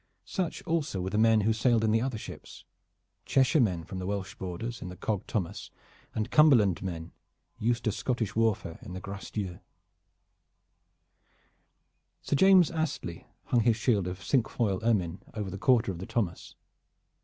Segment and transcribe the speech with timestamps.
[0.25, 2.65] Such also were the men who sailed in the other ships,
[3.27, 5.69] Cheshire men from the Welsh borders in the cog Thomas,
[6.15, 7.11] and Cumberland men,
[7.59, 9.59] used to Scottish warfare, in the Grace Dieu.
[12.23, 16.55] Sir James Astley hung his shield of cinquefoil ermine over the quarter of the Thomas.